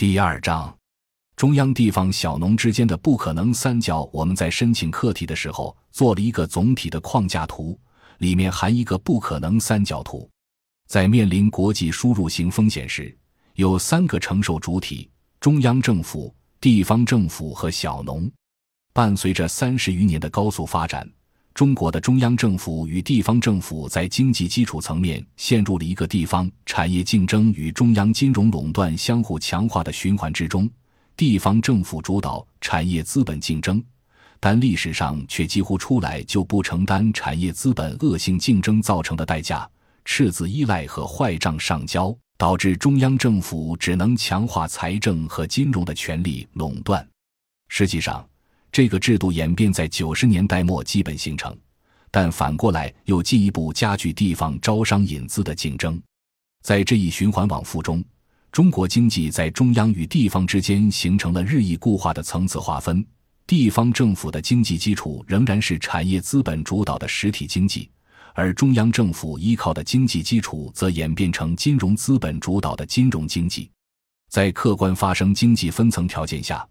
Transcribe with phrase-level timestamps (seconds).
[0.00, 0.74] 第二章，
[1.36, 4.08] 中央地方小农之间的不可能三角。
[4.14, 7.78] 我们在申请课题的时候做了一个总体的框架图，
[8.16, 10.26] 里面含一个不可能三角图。
[10.88, 13.14] 在面临国际输入型风险时，
[13.56, 18.26] 有三个承受主体：中央政府、地方政府和小农。
[18.94, 21.06] 伴随着三十余年的高速发展。
[21.52, 30.70] 中国的中央政府与地方政府在经济基础层面陷入了一个地方产业竞争与中央金融垄断相互强化的循环之中。
[31.16, 33.82] 地方政府主导产业资本竞争，
[34.38, 39.68] 但历史上却几乎出来就不承担产业资本恶性竞争造成的代价，
[40.06, 47.06] 赤字依赖和坏账上交，导致中央政府只能强化财政和金融的权力垄断。
[47.68, 48.24] 实际上。
[48.72, 51.56] 这个制度演变在九十年代末基本形成，
[52.10, 56.00] 但反过来又进一步加剧地方招商引资的竞争。
[56.62, 58.04] 在这一循环往复中，
[58.52, 63.04] 中国经济在中央与地方之间形成了日益固化的层次划分。
[63.46, 67.90] 地方政府的经济基础仍然是产业资本主导的实体经济，
[68.34, 73.68] 而中央政府依靠的经济基础则演变成金融资本主导的金融经济。
[74.28, 76.64] 在客观发生经济分层条件下。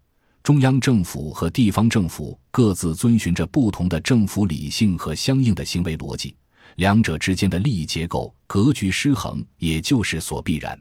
[0.50, 6.34] 中央政府和地方政府各自遵循着不同的政府理性和相应的行为逻辑，
[6.74, 10.76] 两者之间的利益结构格局失衡，也就是所必然，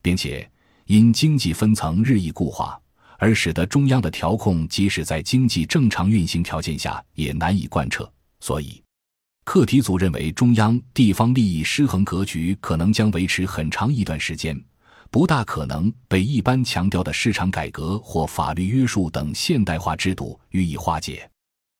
[0.00, 0.48] 并且
[0.86, 2.80] 因经济分层日益固化，
[3.18, 8.08] 而使得中央的调控即使在经济正常运行条件下也难以贯彻。
[8.38, 8.80] 所以，
[9.42, 14.56] 课题组认为，中央地方利益失衡格局可能将维持很长一段时间。
[15.10, 21.28] 不大可能被一般强调的市场改革或法律约束等现代化制度予以化解。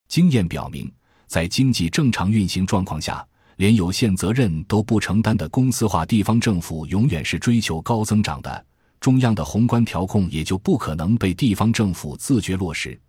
[0.09, 0.93] 经验表明，
[1.29, 8.67] 在经济正常运行状况下，连有限责任都不承担的公司化地方政府永远是追求高增长的，
[8.99, 13.01] 中央的宏观调控也就不可能被地方政府自觉落实。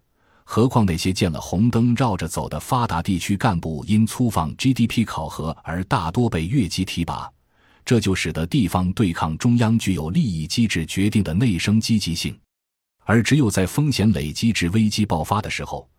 [0.44, 7.28] 何况那些见了红灯绕着走的发达地区干部，因粗放 GDP 考核而大多被越级提拔。
[7.84, 12.38] 这就使得地方对抗中央具有利益机制决定的内生积极性，
[13.04, 15.90] 而只有在风险累积至危机爆发的时候，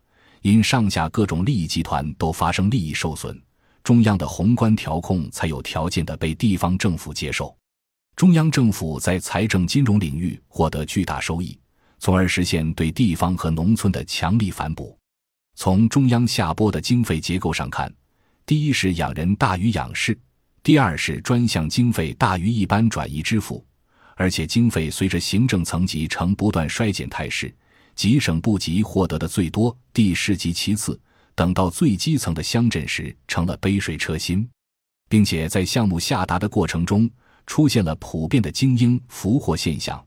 [0.43, 3.41] 因上下各种利益集团都发生利益受损，
[3.83, 7.55] 中央的宏观调控才有条件的被地方政府接受。
[8.15, 11.59] 中央政府在财政金融领域获得巨大收益，
[11.99, 14.97] 从而实现对地方和农村的强力反哺。
[15.55, 17.93] 从中央下拨的经费结构上看，
[18.47, 20.19] 第一是养人大于养士。
[20.65, 23.67] 第二是专项经费大于一般转移支付，
[24.15, 27.53] 而且经费随着行政层级呈不断衰减态势，
[27.97, 31.01] 级省部级获得的最多，地市级其次，
[31.35, 34.49] 等到最基层的乡镇时成了杯水车薪，
[35.09, 37.11] 并且在项目下达的过程中
[37.45, 40.01] 出现了普遍的精英俘获现象，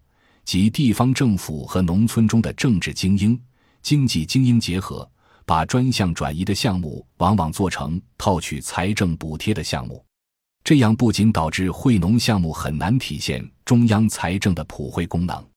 [0.45, 3.37] 即地方政府和农村中的政治精英、
[3.81, 5.05] 经济精英结合，
[5.45, 10.01] 把专项转移的项目往往做成套取财政补贴的项目。
[10.65, 15.47] 这样不仅导致惠农项目很难体现中央财政的普惠功能，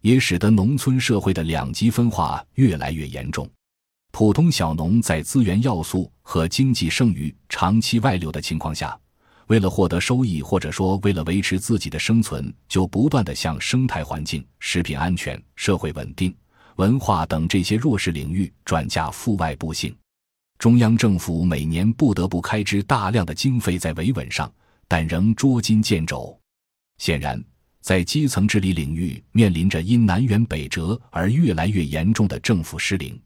[0.00, 3.50] 也使得农村社会的两极分化越来越严重。
[4.12, 8.96] 普通小农在资源要素和经济剩余长期外流的情况下，
[9.48, 16.32] 为了获得收益，或者说为了维持自己的生存，就不断的向生态环境、食品安全、社会稳定、
[16.76, 19.92] 文化等这些弱势领域转嫁负外部性。
[20.58, 24.50] 中央政府每年不得不开支大量的经费在维稳上，
[24.88, 26.38] 但仍捉襟见肘。
[26.98, 27.42] 显然，
[27.80, 33.20] 在基层治理领域面临着因南辕北辙而越来越严重的政府失灵，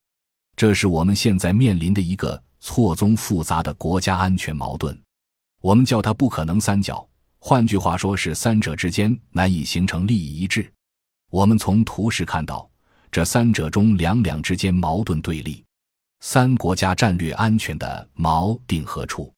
[0.56, 4.98] 这是我们现在面临的一个错综复杂的国家安全矛盾。
[5.60, 7.06] 我们叫它“不可能三角”，
[7.38, 10.68] 换句话说是三者之间难以形成利益一致。
[11.30, 12.68] 我们从图示看到，
[13.12, 15.62] 这三者中两两之间矛盾对立。
[16.20, 19.32] 三国家战略安全的锚定何处？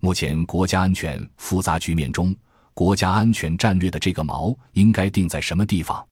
[0.00, 2.36] 目前国家安全复杂局面中，
[2.74, 6.06] 国家安全战略的这个锚应该定在什么地方？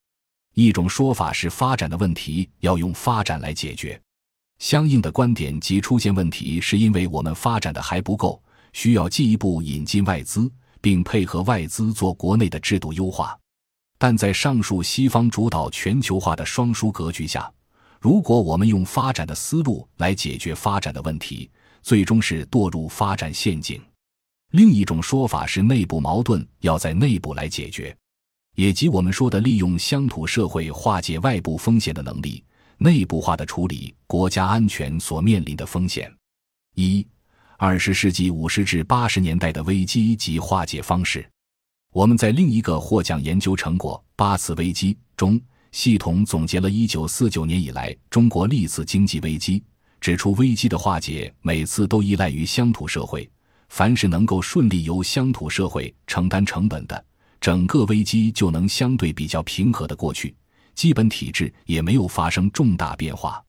[0.54, 4.00] 一种说法是，发展的问题要用发展来解决。
[4.58, 8.42] 相应的观点即出现问题，是因为我们发展的还不够，
[8.72, 10.50] 需要进一步引进外资，
[10.80, 13.38] 并配合外资做国内的制度优化。
[13.98, 17.52] 但在上述西方主导全球化的双输格局下。
[18.00, 21.50] 如果我们用发展的思路来解决发展的问题，
[21.82, 23.80] 最终是堕入发展陷阱。
[24.52, 27.96] 另一种说法是，内部矛盾要在内部来解决，
[28.54, 32.42] 也即我们说的利用乡土社会化解外部风险的能力，
[32.78, 36.12] 内部化的处理国家安全所面临的风险。
[36.76, 37.06] 一、
[37.56, 41.28] 二十世纪五十至八十年代的危机及化解方式。
[41.92, 45.40] 我们在另一个获奖研究成果《八次危机》中，
[45.76, 49.62] 系统总结了1949年以来中国历次经济危机，
[50.00, 53.30] 指出危机的化解每次都依赖于乡土社会，
[53.68, 57.04] 凡是能够顺利由乡土社会承担成本的，
[57.42, 60.34] 整个危机就能相对比较平和的过去，
[60.74, 63.44] 基本体制也没有发生重大变化。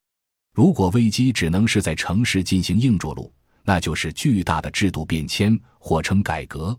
[0.54, 3.34] 如果危机只能是在城市进行硬着陆，
[3.64, 6.78] 那就是巨大的制度变迁，或称改革。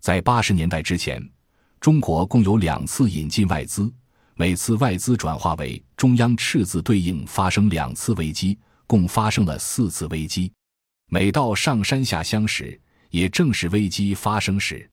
[0.00, 1.24] 在八十年代之前，
[1.78, 3.88] 中国共有两次引进外资，
[4.40, 10.50] 每次外资转化为中央赤字，对应发生两次危机，共发生了四次危机。
[11.10, 14.88] 每到上山下乡时，也正是危机发生时，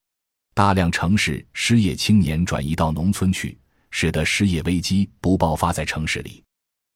[0.54, 3.58] 大量城市失业青年转移到农村去，
[3.90, 6.44] 使得失业危机不爆发在城市里。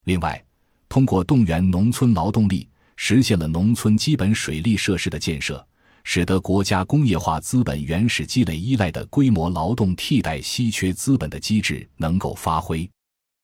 [0.04, 0.44] 另外，
[0.90, 5.66] 通过动员农村劳动力，实现了农村基本水利设施的建设，
[6.04, 12.90] 使得国家工业化资本原始积累依赖的规模劳动替代稀缺资本的机制能够发挥。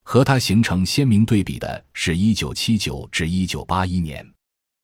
[0.04, 4.34] 和它形成鲜明对比的是1979至1981年。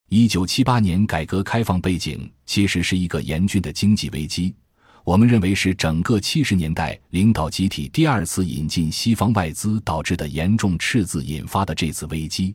[0.09, 4.53] 1978年改革开放背景其实是一个严峻的经济危机，
[5.03, 12.53] 我们认为是整个70年代领导集体第二次引进西方外资导致的严重赤字引发的这次危机。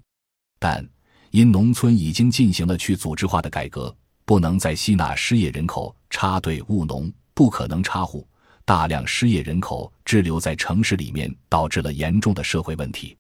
[0.60, 0.86] 但
[1.30, 3.96] 因农村已经进行了去组织化的改革，
[4.28, 8.28] 不能再吸纳失业人口插队务农，不可能插户，
[8.62, 13.16] 大量失业人口滞留在城市里面，导致了严重的社会问题。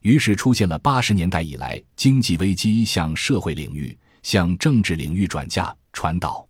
[0.00, 6.48] 于是出现了八十年代以来经济危机向社会领域、向政治领域转嫁传导。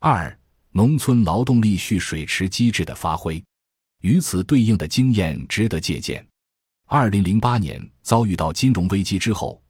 [0.00, 0.36] 二、
[0.72, 3.40] 农村劳动力蓄水池机制的发挥，
[4.00, 6.26] 与此对应的经验值得借鉴。
[6.88, 9.62] 二零零八年遭遇到金融危机之后。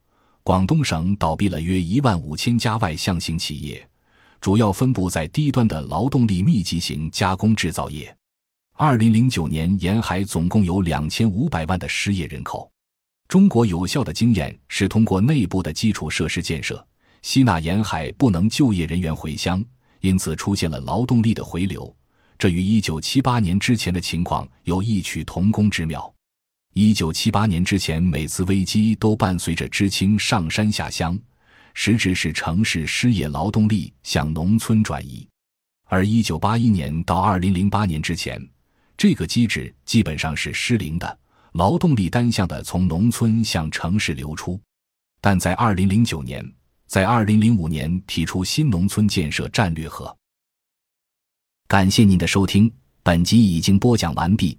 [0.46, 3.84] 广东省倒闭了约一万五千家外向型企业，
[4.40, 8.16] 主要分布在低端的劳动力密集型加工制造业。
[8.74, 12.70] 二零零九年，沿海总共有两千五百万的失业人口。
[13.26, 16.86] 中国有效的经验是通过内部的基础设施建设，
[17.22, 19.60] 吸纳沿海不能就业人员回乡，
[19.98, 21.92] 因此出现了劳动力的回流。
[22.38, 26.14] 这与一九七八年之前的情况有异曲同工之妙。
[26.78, 31.18] 一九七八年之前，每次危机都伴随着知青上山下乡，
[31.72, 35.26] 实质是城市失业劳动力向农村转移；
[35.86, 38.38] 而一九八一年到二零零八年之前，
[38.94, 41.18] 这个机制基本上是失灵的，
[41.52, 44.60] 劳动力单向的从农村向城市流出。
[45.22, 46.46] 但在二零零九年，
[46.86, 50.14] 在二零零五年提出新农村建设战略和。
[51.68, 52.70] 感谢您的收听，
[53.02, 54.58] 本集已经播讲完毕。